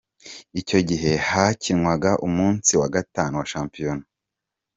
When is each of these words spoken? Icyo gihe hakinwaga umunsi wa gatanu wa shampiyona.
Icyo 0.59 0.79
gihe 0.89 1.11
hakinwaga 1.29 2.11
umunsi 2.27 2.71
wa 2.79 2.87
gatanu 2.95 3.33
wa 3.41 3.45
shampiyona. 3.53 4.03